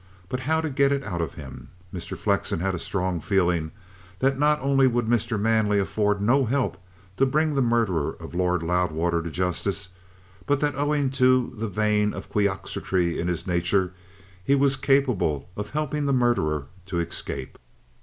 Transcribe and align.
But 0.29 0.39
how 0.39 0.61
to 0.61 0.69
get 0.71 0.91
it 0.91 1.03
out 1.03 1.21
of 1.21 1.35
him? 1.35 1.69
Mr. 1.93 2.17
Flexen 2.17 2.59
had 2.59 2.73
a 2.73 2.79
strong 2.79 3.19
feeling 3.19 3.69
that 4.17 4.39
not 4.39 4.59
only 4.59 4.87
would 4.87 5.05
Mr. 5.05 5.39
Manley 5.39 5.77
afford 5.77 6.19
no 6.23 6.43
help 6.45 6.77
to 7.17 7.25
bring 7.27 7.53
the 7.53 7.61
murderer 7.61 8.13
of 8.19 8.33
Lord 8.33 8.63
Loudwater 8.63 9.21
to 9.21 9.29
justice, 9.29 9.89
but, 10.47 10.59
that 10.59 10.73
owing 10.73 11.11
to 11.11 11.53
the 11.55 11.67
vein 11.69 12.15
of 12.15 12.29
Quixotry 12.31 13.19
in 13.19 13.27
his 13.27 13.45
nature, 13.45 13.93
he 14.43 14.55
was 14.55 14.75
capable 14.75 15.47
of 15.55 15.69
helping 15.69 16.07
the 16.07 16.13
murderer 16.13 16.65
to 16.87 16.97
escape. 16.99 17.59